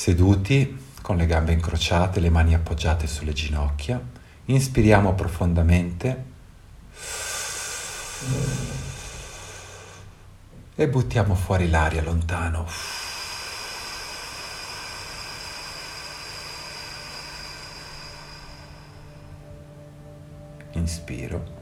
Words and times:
Seduti, 0.00 0.94
con 1.02 1.18
le 1.18 1.26
gambe 1.26 1.52
incrociate, 1.52 2.20
le 2.20 2.30
mani 2.30 2.54
appoggiate 2.54 3.06
sulle 3.06 3.34
ginocchia, 3.34 4.00
inspiriamo 4.46 5.12
profondamente 5.12 6.24
e 10.74 10.88
buttiamo 10.88 11.34
fuori 11.34 11.68
l'aria 11.68 12.02
lontano. 12.02 12.66
Inspiro. 20.72 21.58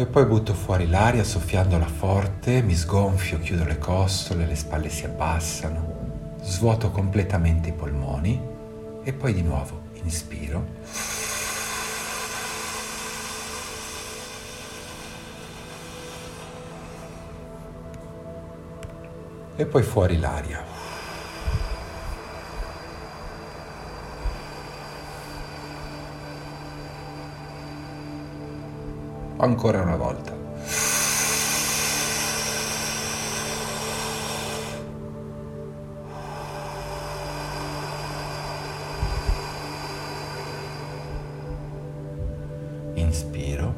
E 0.00 0.06
poi 0.06 0.26
butto 0.26 0.52
fuori 0.52 0.88
l'aria 0.88 1.24
soffiandola 1.24 1.86
forte, 1.86 2.60
mi 2.60 2.74
sgonfio, 2.74 3.38
chiudo 3.38 3.64
le 3.64 3.78
costole, 3.78 4.46
le 4.46 4.54
spalle 4.54 4.88
si 4.88 5.04
abbassano, 5.04 6.36
svuoto 6.42 6.90
completamente 6.90 7.70
i 7.70 7.72
polmoni 7.72 8.40
e 9.02 9.12
poi 9.12 9.32
di 9.32 9.42
nuovo 9.42 9.80
inspiro. 10.02 10.64
E 19.56 19.64
poi 19.64 19.82
fuori 19.82 20.18
l'aria. 20.18 20.75
Ancora 29.38 29.82
una 29.82 29.96
volta. 29.96 30.34
Inspiro. 42.94 43.74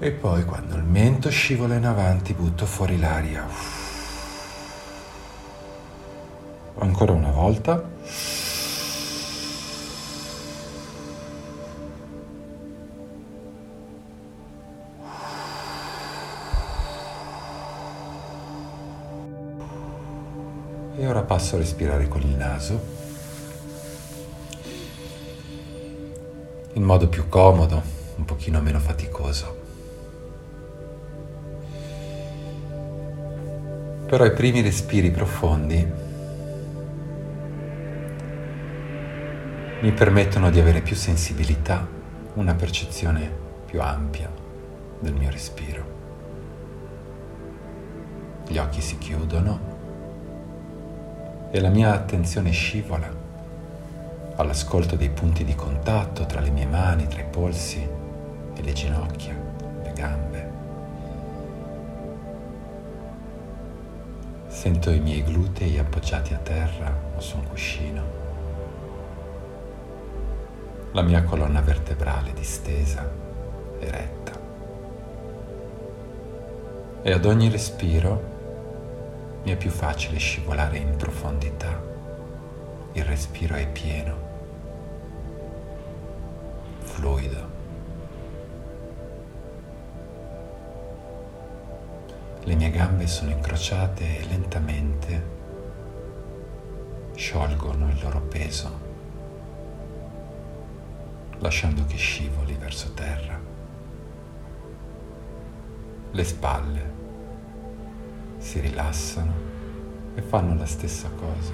E 0.00 0.12
poi 0.12 0.44
quando 0.44 0.76
il 0.76 0.84
mento 0.84 1.28
scivola 1.28 1.74
in 1.74 1.84
avanti 1.84 2.32
butto 2.32 2.64
fuori 2.66 2.98
l'aria. 2.98 3.46
Ancora 6.78 7.12
una 7.12 7.30
volta. 7.30 7.96
Ora 21.08 21.22
passo 21.22 21.54
a 21.54 21.58
respirare 21.58 22.06
con 22.06 22.20
il 22.20 22.36
naso 22.36 22.96
in 26.74 26.82
modo 26.82 27.08
più 27.08 27.30
comodo, 27.30 27.82
un 28.16 28.26
pochino 28.26 28.60
meno 28.60 28.78
faticoso. 28.78 29.56
Però 34.04 34.22
i 34.22 34.32
primi 34.32 34.60
respiri 34.60 35.10
profondi 35.10 35.92
mi 39.80 39.92
permettono 39.92 40.50
di 40.50 40.60
avere 40.60 40.82
più 40.82 40.94
sensibilità, 40.94 41.88
una 42.34 42.52
percezione 42.52 43.32
più 43.64 43.80
ampia 43.80 44.30
del 45.00 45.14
mio 45.14 45.30
respiro. 45.30 45.96
Gli 48.46 48.58
occhi 48.58 48.82
si 48.82 48.98
chiudono 48.98 49.67
e 51.50 51.60
la 51.60 51.70
mia 51.70 51.92
attenzione 51.92 52.50
scivola 52.50 53.08
all'ascolto 54.36 54.96
dei 54.96 55.08
punti 55.08 55.44
di 55.44 55.54
contatto 55.54 56.26
tra 56.26 56.40
le 56.40 56.50
mie 56.50 56.66
mani, 56.66 57.06
tra 57.06 57.20
i 57.20 57.24
polsi 57.24 57.80
e 58.54 58.62
le 58.62 58.72
ginocchia, 58.72 59.34
le 59.82 59.92
gambe. 59.94 60.50
Sento 64.48 64.90
i 64.90 65.00
miei 65.00 65.24
glutei 65.24 65.78
appoggiati 65.78 66.34
a 66.34 66.38
terra 66.38 66.94
o 67.16 67.20
su 67.20 67.36
un 67.36 67.46
cuscino, 67.48 68.02
la 70.92 71.02
mia 71.02 71.22
colonna 71.22 71.60
vertebrale 71.60 72.32
distesa, 72.32 73.08
eretta. 73.78 74.32
E 77.02 77.12
ad 77.12 77.24
ogni 77.24 77.48
respiro 77.48 78.36
mi 79.42 79.52
è 79.52 79.56
più 79.56 79.70
facile 79.70 80.18
scivolare 80.18 80.78
in 80.78 80.96
profondità. 80.96 81.80
Il 82.92 83.04
respiro 83.04 83.54
è 83.54 83.66
pieno, 83.68 84.16
fluido. 86.80 87.56
Le 92.42 92.54
mie 92.54 92.70
gambe 92.70 93.06
sono 93.06 93.30
incrociate 93.30 94.18
e 94.18 94.26
lentamente 94.26 95.36
sciolgono 97.14 97.88
il 97.90 98.00
loro 98.02 98.20
peso, 98.20 98.70
lasciando 101.38 101.84
che 101.84 101.96
scivoli 101.96 102.54
verso 102.54 102.92
terra. 102.94 103.38
Le 106.10 106.24
spalle 106.24 107.07
si 108.38 108.60
rilassano 108.60 109.32
e 110.14 110.22
fanno 110.22 110.54
la 110.54 110.66
stessa 110.66 111.10
cosa. 111.10 111.52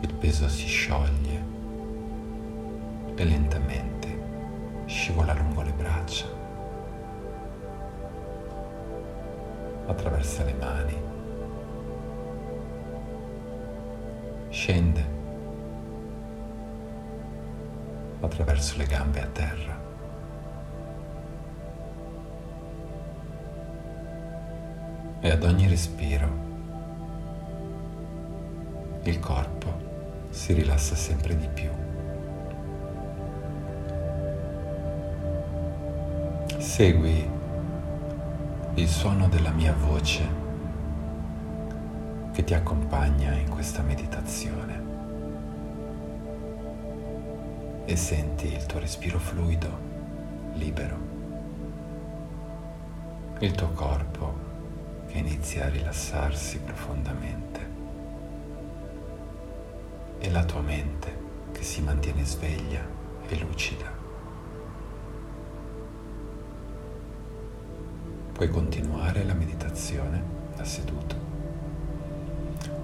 Il 0.00 0.14
peso 0.14 0.48
si 0.48 0.66
scioglie 0.66 1.44
e 3.14 3.24
lentamente 3.24 4.84
scivola 4.86 5.34
lungo 5.34 5.62
le 5.62 5.72
braccia, 5.72 6.26
attraversa 9.86 10.44
le 10.44 10.54
mani, 10.54 10.96
scende 14.50 15.14
attraverso 18.20 18.76
le 18.78 18.86
gambe 18.86 19.20
a 19.20 19.26
terra. 19.26 19.95
E 25.20 25.30
ad 25.30 25.42
ogni 25.42 25.66
respiro 25.66 26.44
il 29.04 29.20
corpo 29.20 29.72
si 30.30 30.52
rilassa 30.52 30.94
sempre 30.96 31.36
di 31.36 31.48
più. 31.48 31.70
Segui 36.58 37.30
il 38.74 38.88
suono 38.88 39.28
della 39.28 39.50
mia 39.50 39.72
voce 39.72 40.44
che 42.32 42.44
ti 42.44 42.52
accompagna 42.52 43.32
in 43.32 43.48
questa 43.48 43.82
meditazione 43.82 44.84
e 47.86 47.96
senti 47.96 48.52
il 48.52 48.66
tuo 48.66 48.80
respiro 48.80 49.18
fluido, 49.18 49.78
libero, 50.54 50.96
il 53.38 53.52
tuo 53.52 53.70
corpo 53.70 54.45
inizia 55.18 55.64
a 55.64 55.68
rilassarsi 55.68 56.58
profondamente 56.60 57.74
e 60.18 60.30
la 60.30 60.44
tua 60.44 60.60
mente 60.60 61.24
che 61.52 61.62
si 61.62 61.82
mantiene 61.82 62.24
sveglia 62.24 62.84
e 63.28 63.38
lucida. 63.38 63.92
Puoi 68.32 68.50
continuare 68.50 69.24
la 69.24 69.34
meditazione 69.34 70.22
da 70.54 70.64
seduto 70.64 71.14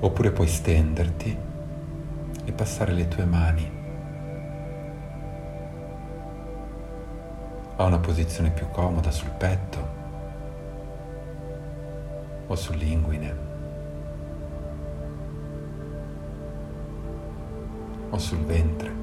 oppure 0.01 0.31
puoi 0.33 0.49
stenderti 0.49 1.37
e 2.45 2.53
passare 2.53 2.93
le 2.93 3.09
tue 3.09 3.25
mani 3.25 3.71
a 7.77 7.85
una 7.85 7.99
posizione 7.99 8.51
più 8.51 8.69
comoda 8.71 9.11
sul 9.11 9.31
petto 9.31 10.02
o 12.53 12.57
sull'inguine 12.57 13.37
o 18.11 18.19
sul 18.19 18.45
ventre. 18.45 19.01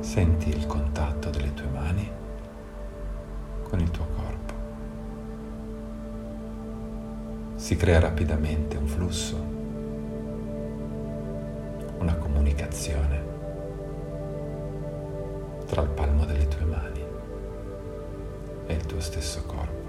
Senti 0.00 0.48
il 0.48 0.66
contatto 0.66 1.30
delle 1.30 1.54
tue 1.54 1.68
mani 1.68 2.10
con 3.62 3.78
il 3.78 3.90
tuo 3.92 4.06
corpo. 4.16 4.54
Si 7.54 7.76
crea 7.76 8.00
rapidamente 8.00 8.76
un 8.76 8.86
flusso, 8.88 9.36
una 11.98 12.16
comunicazione 12.16 13.22
tra 15.66 15.82
il 15.82 15.88
palmo 15.90 16.24
delle 16.24 16.48
tue 16.48 16.64
mani 16.64 17.04
e 18.66 18.74
il 18.74 18.84
tuo 18.84 19.00
stesso 19.00 19.44
corpo. 19.46 19.83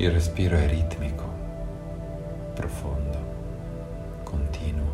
Il 0.00 0.10
respiro 0.10 0.56
è 0.56 0.66
ritmico, 0.66 1.24
profondo, 2.54 3.18
continuo. 4.22 4.92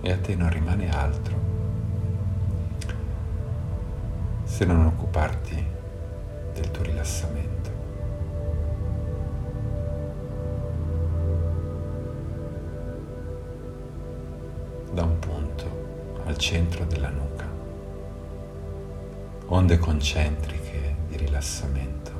E 0.00 0.12
a 0.12 0.16
te 0.16 0.36
non 0.36 0.48
rimane 0.48 0.88
altro 0.88 1.36
se 4.44 4.64
non 4.64 4.86
occuparti 4.86 5.66
del 6.54 6.70
tuo 6.70 6.84
rilassamento. 6.84 7.70
Da 14.92 15.02
un 15.02 15.18
punto 15.18 16.20
al 16.26 16.38
centro 16.38 16.84
della 16.84 17.10
nuca, 17.10 17.48
onde 19.46 19.76
concentriche 19.78 20.59
rilassamento 21.40 22.12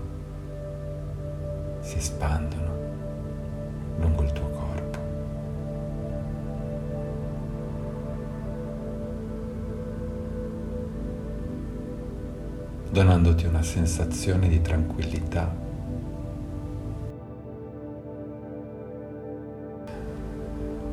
si 1.81 1.99
espandono 1.99 2.79
lungo 3.99 4.23
il 4.23 4.33
tuo 4.33 4.49
corpo. 4.49 4.99
donandoti 12.91 13.47
una 13.47 13.63
sensazione 13.63 14.49
di 14.49 14.61
tranquillità. 14.63 15.55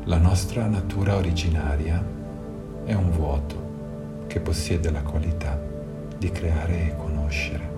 La 0.04 0.18
nostra 0.18 0.66
natura 0.66 1.16
originaria 1.16 2.02
è 2.84 2.94
un 2.94 3.10
vuoto 3.10 4.26
che 4.28 4.38
possiede 4.38 4.90
la 4.90 5.02
qualità 5.02 5.60
di 6.16 6.30
creare 6.30 6.86
e 6.86 6.96
conoscere 6.96 7.77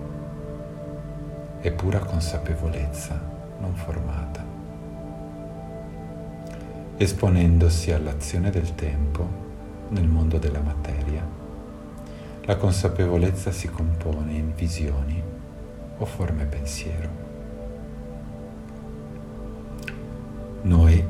e 1.61 1.71
pura 1.71 1.99
consapevolezza 1.99 3.19
non 3.59 3.75
formata. 3.75 4.43
Esponendosi 6.97 7.91
all'azione 7.91 8.49
del 8.49 8.73
tempo 8.73 9.39
nel 9.89 10.07
mondo 10.07 10.39
della 10.39 10.61
materia, 10.61 11.23
la 12.45 12.55
consapevolezza 12.55 13.51
si 13.51 13.69
compone 13.69 14.33
in 14.33 14.53
visioni 14.55 15.21
o 15.97 16.05
forme 16.05 16.45
pensiero. 16.45 17.09
Noi 20.63 21.05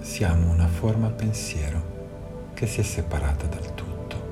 siamo 0.00 0.50
una 0.50 0.68
forma 0.68 1.08
pensiero 1.08 1.96
che 2.54 2.66
si 2.66 2.80
è 2.80 2.82
separata 2.84 3.46
dal 3.46 3.74
tutto. 3.74 4.26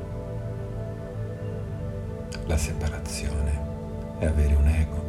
La 2.47 2.57
separazione 2.57 3.65
è 4.19 4.27
avere 4.27 4.55
un 4.55 4.67
ego 4.69 5.06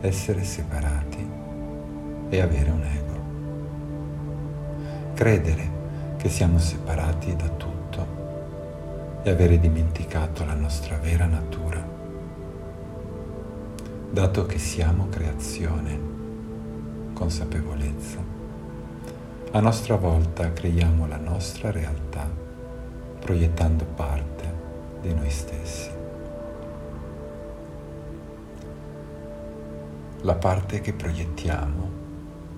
essere 0.00 0.44
separati 0.44 1.28
e 2.30 2.40
avere 2.40 2.70
un 2.70 2.82
ego. 2.82 3.18
Credere 5.14 5.78
che 6.16 6.28
siamo 6.28 6.58
separati 6.58 7.36
da 7.36 7.48
tutto 7.48 8.06
e 9.22 9.30
avere 9.30 9.58
dimenticato 9.58 10.44
la 10.44 10.54
nostra 10.54 10.96
vera 10.96 11.26
natura, 11.26 11.86
dato 14.10 14.46
che 14.46 14.58
siamo 14.58 15.08
creazione, 15.08 15.98
consapevolezza. 17.12 18.18
A 19.52 19.60
nostra 19.60 19.96
volta 19.96 20.52
creiamo 20.52 21.06
la 21.06 21.18
nostra 21.18 21.70
realtà 21.70 22.28
proiettando 23.18 23.84
parte 23.84 24.54
di 25.02 25.12
noi 25.12 25.30
stessi. 25.30 25.99
La 30.22 30.34
parte 30.34 30.82
che 30.82 30.92
proiettiamo 30.92 31.90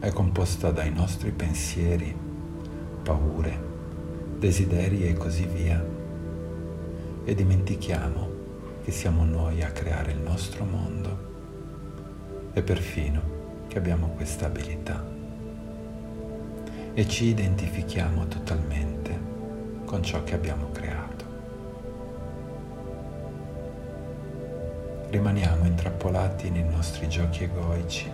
è 0.00 0.10
composta 0.10 0.72
dai 0.72 0.92
nostri 0.92 1.30
pensieri, 1.30 2.12
paure, 3.04 3.56
desideri 4.36 5.06
e 5.06 5.12
così 5.14 5.46
via. 5.46 5.80
E 7.22 7.34
dimentichiamo 7.36 8.28
che 8.82 8.90
siamo 8.90 9.24
noi 9.24 9.62
a 9.62 9.70
creare 9.70 10.10
il 10.10 10.18
nostro 10.18 10.64
mondo 10.64 12.50
e 12.52 12.62
perfino 12.62 13.22
che 13.68 13.78
abbiamo 13.78 14.08
questa 14.08 14.46
abilità. 14.46 15.06
E 16.94 17.06
ci 17.06 17.26
identifichiamo 17.26 18.26
totalmente 18.26 19.20
con 19.84 20.02
ciò 20.02 20.24
che 20.24 20.34
abbiamo 20.34 20.68
creato. 20.72 21.01
Rimaniamo 25.12 25.66
intrappolati 25.66 26.48
nei 26.48 26.64
nostri 26.64 27.06
giochi 27.06 27.44
egoici 27.44 28.10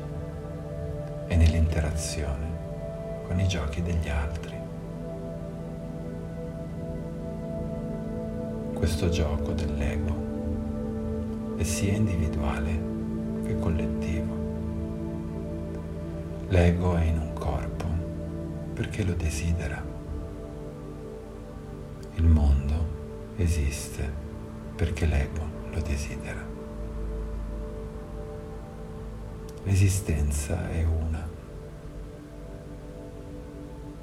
e 1.28 1.36
nell'interazione 1.36 3.22
con 3.24 3.38
i 3.38 3.46
giochi 3.46 3.82
degli 3.82 4.08
altri. 4.08 4.56
Questo 8.74 9.08
gioco 9.10 9.52
dell'ego 9.52 10.26
è 11.56 11.62
sia 11.62 11.92
individuale 11.92 12.80
che 13.46 13.56
collettivo. 13.60 14.36
L'ego 16.48 16.96
è 16.96 17.04
in 17.04 17.18
un 17.18 17.32
corpo 17.32 17.86
perché 18.74 19.04
lo 19.04 19.12
desidera. 19.12 19.80
Il 22.16 22.26
mondo 22.26 22.74
esiste 23.36 24.12
perché 24.74 25.06
l'ego 25.06 25.46
lo 25.70 25.80
desidera. 25.80 26.47
L'esistenza 29.68 30.70
è 30.70 30.82
una, 30.82 31.28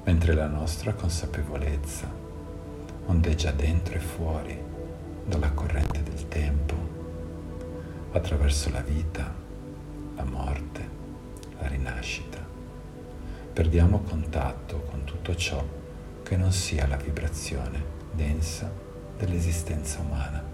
mentre 0.04 0.32
la 0.32 0.46
nostra 0.46 0.94
consapevolezza 0.94 2.08
ondeggia 3.06 3.50
dentro 3.50 3.96
e 3.96 3.98
fuori 3.98 4.56
dalla 5.24 5.50
corrente 5.50 6.04
del 6.04 6.28
tempo, 6.28 6.74
attraverso 8.12 8.70
la 8.70 8.80
vita, 8.80 9.34
la 10.14 10.22
morte, 10.24 10.88
la 11.58 11.66
rinascita. 11.66 12.38
Perdiamo 13.52 14.02
contatto 14.02 14.82
con 14.82 15.02
tutto 15.02 15.34
ciò 15.34 15.64
che 16.22 16.36
non 16.36 16.52
sia 16.52 16.86
la 16.86 16.96
vibrazione 16.96 17.82
densa 18.12 18.70
dell'esistenza 19.18 19.98
umana. 19.98 20.44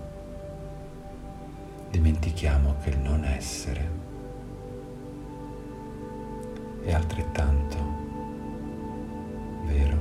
Dimentichiamo 1.90 2.76
che 2.82 2.88
il 2.88 2.98
non 2.98 3.24
essere 3.24 4.11
è 6.84 6.92
altrettanto 6.92 7.76
vero 9.64 9.96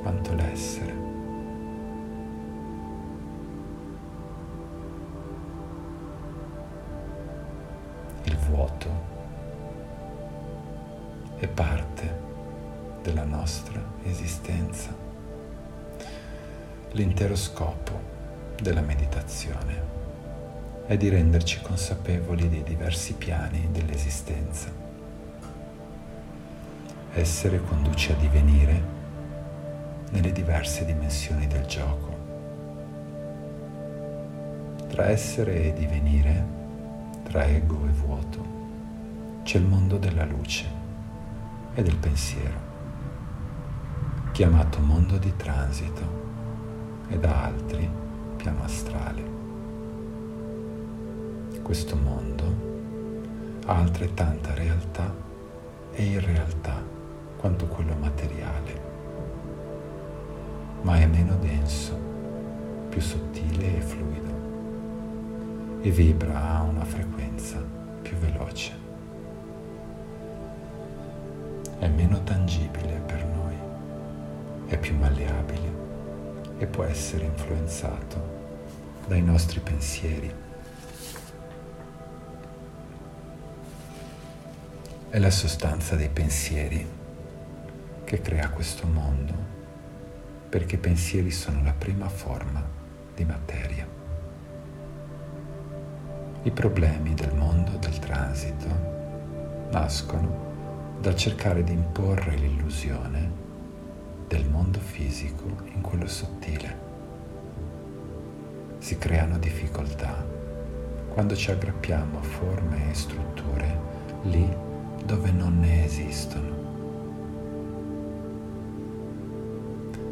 quanto 0.00 0.34
l'essere. 0.34 1.06
Il 8.22 8.36
vuoto 8.36 9.06
è 11.38 11.48
parte 11.48 12.26
della 13.02 13.24
nostra 13.24 13.82
esistenza. 14.04 14.94
L'intero 16.92 17.36
scopo 17.36 18.16
della 18.60 18.80
meditazione 18.80 19.96
è 20.86 20.96
di 20.96 21.08
renderci 21.08 21.60
consapevoli 21.60 22.48
dei 22.48 22.62
diversi 22.62 23.14
piani 23.14 23.68
dell'esistenza 23.70 24.87
essere 27.18 27.60
conduce 27.60 28.12
a 28.12 28.16
divenire 28.16 28.96
nelle 30.10 30.32
diverse 30.32 30.84
dimensioni 30.84 31.46
del 31.46 31.66
gioco. 31.66 32.16
Tra 34.88 35.06
essere 35.06 35.64
e 35.64 35.72
divenire, 35.72 36.46
tra 37.24 37.44
ego 37.44 37.86
e 37.86 37.90
vuoto, 37.90 38.46
c'è 39.42 39.58
il 39.58 39.64
mondo 39.64 39.98
della 39.98 40.24
luce 40.24 40.66
e 41.74 41.82
del 41.82 41.96
pensiero, 41.96 42.66
chiamato 44.32 44.80
mondo 44.80 45.18
di 45.18 45.34
transito 45.36 47.06
e 47.08 47.18
da 47.18 47.44
altri 47.44 47.88
piano 48.36 48.62
astrale. 48.62 49.36
Questo 51.62 51.96
mondo 51.96 52.66
ha 53.66 53.76
altrettanta 53.76 54.54
realtà 54.54 55.14
e 55.92 56.02
irrealtà 56.02 56.96
quanto 57.38 57.66
quello 57.68 57.94
materiale, 57.94 58.80
ma 60.82 60.98
è 60.98 61.06
meno 61.06 61.36
denso, 61.36 61.96
più 62.88 63.00
sottile 63.00 63.76
e 63.76 63.80
fluido 63.80 64.36
e 65.80 65.90
vibra 65.90 66.56
a 66.56 66.62
una 66.62 66.84
frequenza 66.84 67.64
più 68.02 68.16
veloce. 68.16 68.86
È 71.78 71.86
meno 71.86 72.22
tangibile 72.24 73.00
per 73.06 73.24
noi 73.24 73.54
è 74.66 74.76
più 74.76 74.96
malleabile 74.96 75.86
e 76.58 76.66
può 76.66 76.82
essere 76.82 77.24
influenzato 77.24 78.36
dai 79.06 79.22
nostri 79.22 79.60
pensieri. 79.60 80.34
È 85.08 85.18
la 85.18 85.30
sostanza 85.30 85.94
dei 85.94 86.10
pensieri 86.10 86.97
che 88.08 88.22
crea 88.22 88.48
questo 88.48 88.86
mondo, 88.86 89.34
perché 90.48 90.76
i 90.76 90.78
pensieri 90.78 91.30
sono 91.30 91.62
la 91.62 91.74
prima 91.74 92.08
forma 92.08 92.66
di 93.14 93.22
materia. 93.22 93.86
I 96.44 96.50
problemi 96.50 97.12
del 97.12 97.34
mondo 97.34 97.72
del 97.76 97.98
transito 97.98 99.68
nascono 99.72 100.96
dal 101.02 101.14
cercare 101.16 101.62
di 101.62 101.72
imporre 101.72 102.34
l'illusione 102.34 103.30
del 104.26 104.48
mondo 104.48 104.78
fisico 104.78 105.44
in 105.74 105.82
quello 105.82 106.06
sottile. 106.06 106.78
Si 108.78 108.96
creano 108.96 109.36
difficoltà 109.36 110.24
quando 111.10 111.36
ci 111.36 111.50
aggrappiamo 111.50 112.20
a 112.20 112.22
forme 112.22 112.90
e 112.90 112.94
strutture 112.94 113.78
lì 114.22 114.50
dove 115.04 115.30
non 115.30 115.58
ne 115.58 115.84
esistono. 115.84 116.67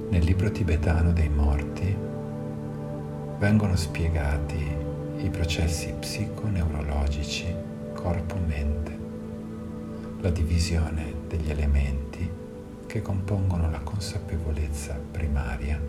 Nel 0.08 0.24
libro 0.24 0.52
tibetano 0.52 1.12
dei 1.12 1.28
morti 1.28 1.96
vengono 3.38 3.74
spiegati 3.74 4.64
i 5.18 5.28
processi 5.30 5.92
psiconeurologici 5.98 7.52
corpo-mente, 7.92 8.98
la 10.20 10.30
divisione 10.30 11.12
degli 11.26 11.50
elementi 11.50 12.30
che 12.86 13.02
compongono 13.02 13.68
la 13.68 13.80
consapevolezza 13.80 14.96
primaria 15.10 15.80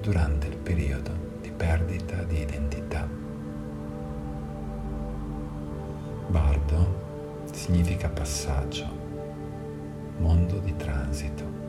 durante 0.00 0.46
il 0.46 0.56
periodo 0.56 1.10
di 1.40 1.50
perdita 1.50 2.22
di 2.22 2.40
identità. 2.40 3.08
Bardo 6.28 7.44
significa 7.50 8.08
passaggio, 8.08 8.86
mondo 10.18 10.60
di 10.60 10.76
transito. 10.76 11.59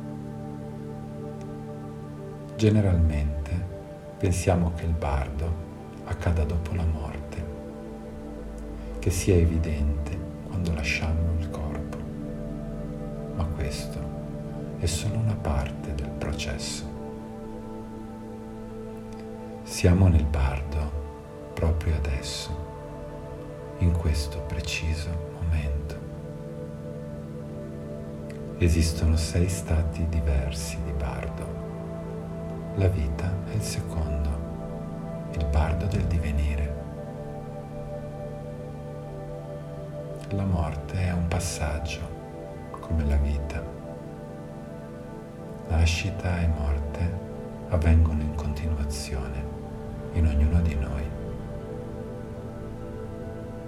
Generalmente 2.61 3.49
pensiamo 4.19 4.71
che 4.75 4.85
il 4.85 4.93
bardo 4.93 5.51
accada 6.03 6.43
dopo 6.43 6.75
la 6.75 6.85
morte, 6.85 7.43
che 8.99 9.09
sia 9.09 9.33
evidente 9.33 10.15
quando 10.47 10.71
lasciamo 10.75 11.39
il 11.39 11.49
corpo, 11.49 11.97
ma 13.33 13.45
questo 13.45 13.97
è 14.77 14.85
solo 14.85 15.15
una 15.15 15.33
parte 15.33 15.95
del 15.95 16.09
processo. 16.09 16.85
Siamo 19.63 20.07
nel 20.07 20.25
bardo 20.25 20.91
proprio 21.55 21.95
adesso, 21.95 22.55
in 23.79 23.91
questo 23.91 24.37
preciso 24.41 25.09
momento. 25.41 25.95
Esistono 28.59 29.17
sei 29.17 29.49
stati 29.49 30.05
diversi 30.09 30.77
di 30.85 30.91
bardo. 30.91 31.70
La 32.75 32.87
vita 32.87 33.31
è 33.49 33.53
il 33.53 33.61
secondo, 33.61 34.29
il 35.33 35.45
bardo 35.45 35.85
del 35.87 36.05
divenire. 36.05 36.75
La 40.29 40.45
morte 40.45 41.05
è 41.05 41.11
un 41.11 41.27
passaggio, 41.27 41.99
come 42.79 43.05
la 43.05 43.17
vita 43.17 43.79
nascita 45.81 46.39
e 46.41 46.47
morte 46.47 47.19
avvengono 47.69 48.21
in 48.21 48.35
continuazione 48.35 49.43
in 50.13 50.27
ognuno 50.27 50.61
di 50.61 50.75
noi. 50.75 51.03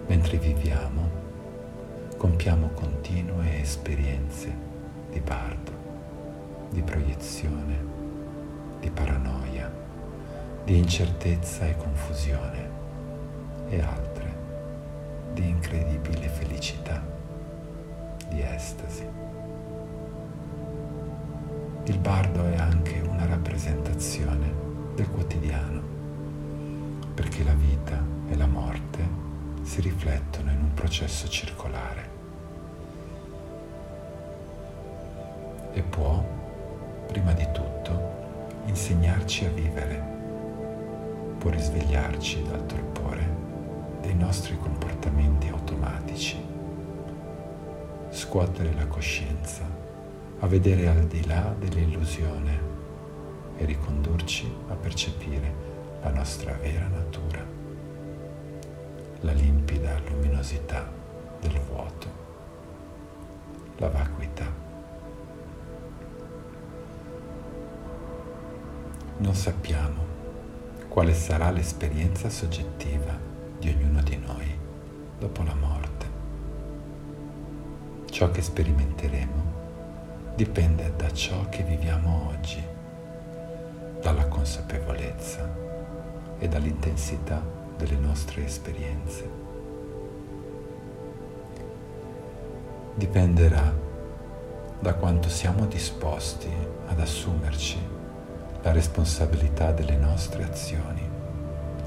Mentre 0.07 0.37
viviamo, 0.37 1.09
compiamo 2.17 2.67
continue 2.69 3.59
esperienze 3.59 4.55
di 5.09 5.21
parto, 5.21 5.71
di 6.69 6.81
proiezione, 6.81 8.02
di 8.83 8.89
paranoia, 8.89 9.71
di 10.65 10.77
incertezza 10.77 11.65
e 11.65 11.77
confusione 11.77 12.69
e 13.69 13.79
altre 13.79 14.41
di 15.31 15.47
incredibile 15.47 16.27
felicità, 16.27 17.01
di 18.27 18.41
estasi. 18.41 19.07
Il 21.85 21.97
bardo 21.97 22.45
è 22.45 22.57
anche 22.57 22.99
una 22.99 23.25
rappresentazione 23.25 24.51
del 24.95 25.09
quotidiano, 25.09 25.81
perché 27.13 27.41
la 27.45 27.53
vita 27.53 28.03
e 28.27 28.35
la 28.35 28.47
morte 28.47 29.01
si 29.61 29.79
riflettono 29.79 30.51
in 30.51 30.59
un 30.59 30.73
processo 30.73 31.29
circolare 31.29 32.09
e 35.71 35.81
può, 35.83 36.21
prima 37.07 37.31
di 37.31 37.45
tutto, 37.45 37.72
insegnarci 38.65 39.45
a 39.45 39.49
vivere, 39.49 40.11
può 41.37 41.49
risvegliarci 41.49 42.43
dal 42.43 42.65
torpore 42.65 43.27
dei 44.01 44.15
nostri 44.15 44.57
comportamenti 44.57 45.47
automatici, 45.49 46.37
scuotere 48.09 48.73
la 48.73 48.87
coscienza 48.87 49.63
a 50.39 50.47
vedere 50.47 50.87
al 50.87 51.05
di 51.05 51.25
là 51.25 51.53
dell'illusione 51.57 52.59
e 53.57 53.65
ricondurci 53.65 54.51
a 54.69 54.73
percepire 54.73 55.53
la 56.01 56.11
nostra 56.11 56.53
vera 56.61 56.87
natura, 56.87 57.45
la 59.21 59.31
limpida 59.31 59.99
luminosità 60.09 60.91
del 61.39 61.59
vuoto, 61.69 62.07
la 63.77 63.87
vacuità. 63.87 64.62
Non 69.23 69.35
sappiamo 69.35 70.05
quale 70.89 71.13
sarà 71.13 71.49
l'esperienza 71.49 72.29
soggettiva 72.29 73.17
di 73.57 73.69
ognuno 73.69 74.01
di 74.01 74.17
noi 74.17 74.53
dopo 75.17 75.43
la 75.43 75.55
morte. 75.55 76.05
Ciò 78.09 78.29
che 78.31 78.41
sperimenteremo 78.41 80.33
dipende 80.35 80.91
da 80.97 81.09
ciò 81.13 81.47
che 81.47 81.63
viviamo 81.63 82.31
oggi, 82.35 82.61
dalla 84.01 84.27
consapevolezza 84.27 85.49
e 86.37 86.47
dall'intensità 86.49 87.41
delle 87.77 87.95
nostre 87.95 88.43
esperienze. 88.43 89.29
Dipenderà 92.93 93.73
da 94.81 94.93
quanto 94.95 95.29
siamo 95.29 95.65
disposti 95.65 96.51
ad 96.87 96.99
assumerci 96.99 98.01
la 98.63 98.71
responsabilità 98.71 99.73
delle 99.73 99.97
nostre 99.97 100.45
azioni, 100.45 101.05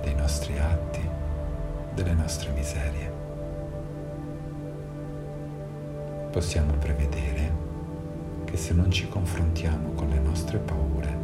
dei 0.03 0.15
nostri 0.15 0.59
atti, 0.59 1.01
delle 1.95 2.13
nostre 2.13 2.51
miserie. 2.51 3.11
Possiamo 6.31 6.75
prevedere 6.75 7.65
che 8.45 8.59
se 8.59 8.75
non 8.75 8.91
ci 8.91 9.09
confrontiamo 9.09 9.93
con 9.93 10.11
le 10.11 10.19
nostre 10.19 10.59
paure 10.59 11.17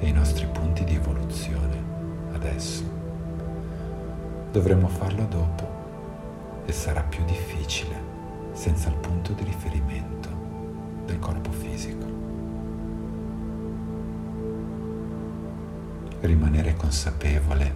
e 0.00 0.08
i 0.08 0.12
nostri 0.12 0.46
punti 0.46 0.82
di 0.82 0.96
evoluzione 0.96 1.82
adesso, 2.32 2.82
dovremo 4.50 4.88
farlo 4.88 5.24
dopo 5.26 6.62
e 6.64 6.72
sarà 6.72 7.02
più 7.02 7.24
difficile 7.26 7.94
senza 8.54 8.88
il 8.88 8.96
punto 8.96 9.34
di 9.34 9.44
riferimento 9.44 10.28
del 11.06 11.20
corpo 11.20 11.52
fisico. 11.52 12.13
Rimanere 16.24 16.72
consapevole 16.74 17.74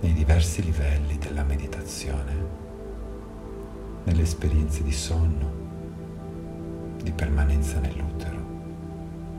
nei 0.00 0.14
diversi 0.14 0.62
livelli 0.62 1.18
della 1.18 1.42
meditazione, 1.42 2.34
nelle 4.04 4.22
esperienze 4.22 4.82
di 4.82 4.92
sonno, 4.92 5.52
di 7.02 7.12
permanenza 7.12 7.80
nell'utero, 7.80 8.38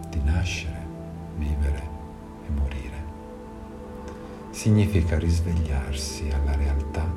di 0.08 0.22
nascere, 0.22 0.86
vivere 1.38 1.90
e 2.46 2.52
morire. 2.52 3.04
Significa 4.52 5.18
risvegliarsi 5.18 6.30
alla 6.30 6.56
realtà 6.56 7.12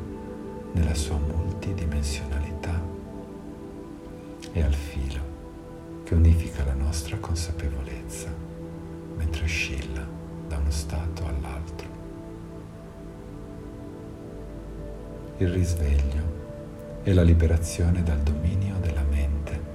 nella 0.72 0.94
sua 0.94 1.18
multidimensionalità 1.18 2.82
e 4.52 4.62
al 4.62 4.74
filo 4.74 5.20
che 6.02 6.14
unifica 6.14 6.64
la 6.64 6.72
nostra 6.72 7.18
consapevolezza 7.18 8.32
mentre 9.16 9.44
oscilla 9.44 10.15
da 10.48 10.56
uno 10.56 10.70
stato 10.70 11.24
all'altro. 11.26 11.88
Il 15.38 15.48
risveglio 15.48 16.22
è 17.02 17.12
la 17.12 17.22
liberazione 17.22 18.02
dal 18.02 18.20
dominio 18.20 18.76
della 18.80 19.04
mente 19.08 19.74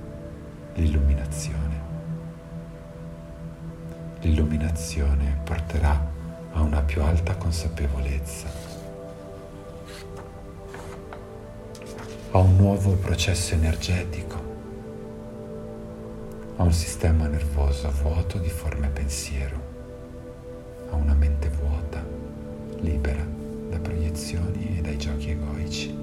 l'illuminazione. 0.75 1.79
L'illuminazione 4.21 5.39
porterà 5.43 6.09
a 6.53 6.61
una 6.61 6.81
più 6.81 7.01
alta 7.01 7.35
consapevolezza, 7.35 8.49
a 12.31 12.37
un 12.37 12.55
nuovo 12.55 12.93
processo 12.93 13.53
energetico, 13.53 14.49
a 16.57 16.63
un 16.63 16.73
sistema 16.73 17.27
nervoso 17.27 17.91
vuoto 18.01 18.37
di 18.37 18.49
forme 18.49 18.89
pensiero, 18.89 19.70
a 20.91 20.95
una 20.95 21.13
mente 21.13 21.49
vuota, 21.49 22.03
libera 22.79 23.25
da 23.69 23.79
proiezioni 23.79 24.77
e 24.77 24.81
dai 24.81 24.97
giochi 24.97 25.31
egoici. 25.31 25.97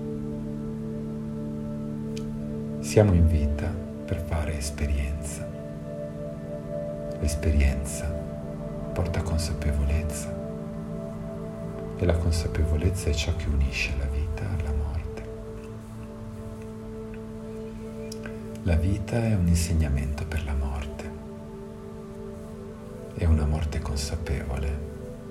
Siamo 2.81 3.13
in 3.13 3.27
vita 3.27 3.67
per 3.67 4.21
fare 4.27 4.57
esperienza. 4.57 5.47
L'esperienza 7.21 8.07
porta 8.93 9.23
consapevolezza 9.23 10.37
e 11.97 12.05
la 12.05 12.17
consapevolezza 12.17 13.11
è 13.11 13.15
ciò 13.15 13.35
che 13.37 13.49
unisce 13.49 13.93
la 13.99 14.07
vita 14.07 14.45
alla 14.59 14.73
morte. 14.73 15.29
La 18.63 18.77
vita 18.77 19.23
è 19.23 19.35
un 19.35 19.49
insegnamento 19.49 20.25
per 20.27 20.45
la 20.45 20.53
morte 20.55 20.68
e 23.21 23.27
una 23.27 23.45
morte 23.45 23.81
consapevole 23.81 24.87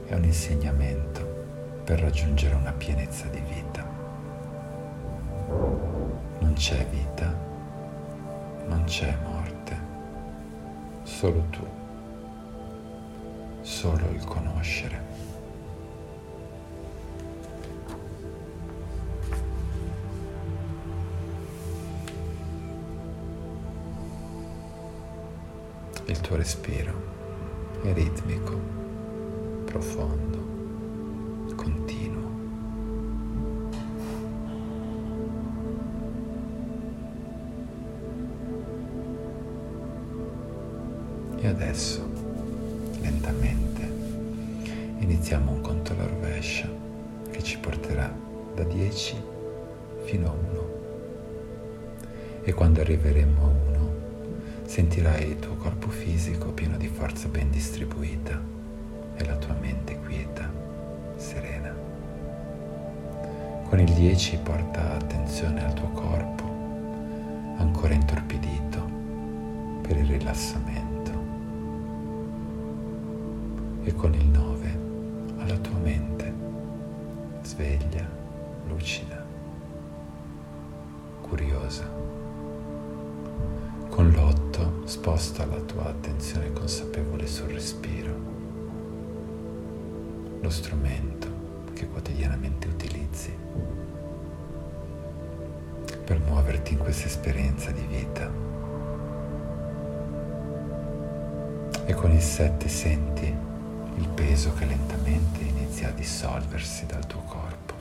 è 0.08 0.13
un 0.13 0.25
insegnamento 0.25 1.82
per 1.86 2.01
raggiungere 2.01 2.53
una 2.53 2.74
pienezza 2.74 3.27
di 3.27 3.39
vita. 3.39 3.89
Non 6.39 6.51
c'è 6.53 6.86
vita, 6.88 7.34
non 8.67 8.84
c'è 8.84 9.17
morte, 9.24 9.79
solo 11.03 11.46
tu, 11.50 11.65
solo 13.62 14.10
il 14.10 14.24
conoscere. 14.25 15.06
Il 26.06 26.20
tuo 26.20 26.36
respiro 26.36 27.16
è 27.89 27.94
ritmico, 27.94 28.60
profondo. 29.65 30.27
E 41.39 41.50
adesso, 41.50 42.01
lentamente, 43.00 43.89
iniziamo 44.98 45.51
un 45.51 45.62
conto 45.62 45.94
alla 45.94 46.08
rovescia 46.08 46.67
che 47.32 47.41
ci 47.41 47.58
porterà 47.60 48.13
da 48.53 48.63
10 48.63 49.15
fino 50.03 50.27
a 50.27 50.32
1. 50.32 50.70
E 52.44 52.53
quando 52.53 52.82
arriveremo 52.82 53.41
a 53.41 53.48
1, 53.48 53.76
sentirai 54.67 55.29
il 55.29 55.39
tuo 55.39 55.55
corpo 55.55 55.88
fisico 55.88 56.51
pieno 56.51 56.75
di 56.75 56.89
forza 56.89 57.29
ben 57.29 57.50
distribuita 57.50 58.39
e 59.15 59.25
la 59.25 59.38
tua 59.38 59.55
mente 59.62 59.97
quieta, 60.01 60.51
serena. 61.15 61.74
Con 63.63 63.79
il 63.79 63.91
10 63.93 64.38
porta 64.43 64.95
attenzione 64.95 65.63
al 65.63 65.74
tuo 65.74 65.88
corpo, 65.91 66.43
ancora 67.57 67.93
intorpidito 67.93 68.89
per 69.81 69.95
il 69.97 70.05
rilassamento 70.05 71.12
e 73.84 73.95
con 73.95 74.13
il 74.13 74.25
9 74.25 74.80
alla 75.38 75.58
tua 75.58 75.77
mente, 75.82 76.34
sveglia, 77.41 78.06
lucida, 78.67 79.25
curiosa. 81.21 81.89
Con 83.89 84.10
l'8 84.10 84.46
sposta 84.88 85.45
la 85.45 85.60
tua 85.60 85.89
attenzione 85.89 86.54
consapevole 86.54 87.28
sul 87.28 87.50
respiro, 87.50 88.15
lo 90.39 90.50
strumento 90.50 91.28
che 91.73 91.89
quotidianamente 91.89 92.69
utilizzi 92.69 93.36
per 96.06 96.19
muoverti 96.19 96.71
in 96.71 96.80
questa 96.80 97.08
esperienza 97.08 97.71
di 97.71 97.82
vita. 97.82 98.32
E 101.86 101.93
con 101.93 102.12
il 102.12 102.21
7 102.21 102.69
senti 102.69 103.36
il 103.95 104.08
peso 104.08 104.54
che 104.54 104.63
lentamente 104.63 105.41
inizia 105.41 105.89
a 105.89 105.91
dissolversi 105.91 106.86
dal 106.86 107.06
tuo 107.06 107.23
corpo. 107.23 107.73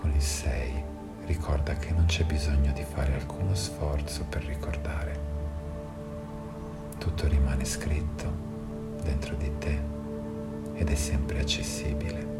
Con 0.00 0.10
il 0.10 0.22
6 0.22 0.96
ricorda 1.28 1.74
che 1.74 1.92
non 1.92 2.06
c'è 2.06 2.24
bisogno 2.24 2.72
di 2.72 2.82
fare 2.82 3.12
alcuno 3.12 3.54
sforzo 3.54 4.24
per 4.24 4.42
ricordare. 4.44 5.26
Tutto 6.96 7.28
rimane 7.28 7.66
scritto 7.66 8.32
dentro 9.02 9.36
di 9.36 9.52
te 9.58 9.78
ed 10.72 10.88
è 10.88 10.94
sempre 10.94 11.40
accessibile. 11.40 12.36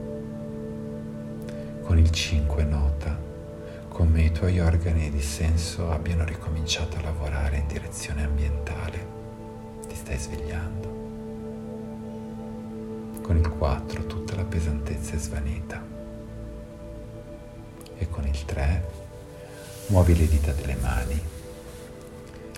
Con 1.82 1.98
il 1.98 2.10
5 2.10 2.64
nota 2.64 3.16
come 3.88 4.22
i 4.22 4.32
tuoi 4.32 4.58
organi 4.58 5.10
di 5.10 5.22
senso 5.22 5.90
abbiano 5.90 6.24
ricominciato 6.24 6.96
a 6.96 7.02
lavorare 7.02 7.58
in 7.58 7.66
direzione 7.66 8.24
ambientale. 8.24 9.06
Ti 9.86 9.94
stai 9.94 10.18
svegliando 10.18 10.96
con 13.20 13.36
il 13.36 13.46
4 13.46 14.06
tutta 14.06 14.34
la 14.36 14.44
pesantezza 14.44 15.14
è 15.14 15.18
svanita. 15.18 15.97
E 17.98 18.08
con 18.08 18.26
il 18.26 18.44
3 18.44 18.84
muovi 19.88 20.16
le 20.16 20.28
dita 20.28 20.52
delle 20.52 20.76
mani, 20.80 21.20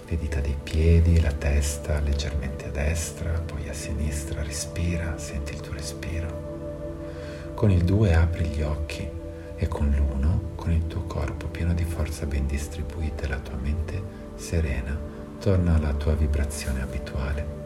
le 0.06 0.18
dita 0.18 0.40
dei 0.40 0.56
piedi, 0.62 1.20
la 1.20 1.32
testa 1.32 1.98
leggermente 2.00 2.66
a 2.66 2.70
destra, 2.70 3.30
poi 3.30 3.68
a 3.68 3.72
sinistra, 3.72 4.42
respira, 4.42 5.16
senti 5.16 5.54
il 5.54 5.60
tuo 5.60 5.72
respiro. 5.72 7.52
Con 7.54 7.70
il 7.70 7.84
2 7.84 8.14
apri 8.14 8.44
gli 8.46 8.62
occhi 8.62 9.08
e 9.56 9.68
con 9.68 9.88
l'1, 9.88 10.56
con 10.56 10.72
il 10.72 10.86
tuo 10.86 11.02
corpo 11.02 11.46
pieno 11.46 11.72
di 11.74 11.84
forza 11.84 12.26
ben 12.26 12.46
distribuita 12.46 13.24
e 13.24 13.28
la 13.28 13.38
tua 13.38 13.56
mente 13.56 14.02
serena, 14.34 14.98
torna 15.38 15.76
alla 15.76 15.94
tua 15.94 16.14
vibrazione 16.14 16.82
abituale 16.82 17.59